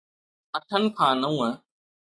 اٺن 0.57 0.83
کان 0.97 1.13
نو 1.21 1.29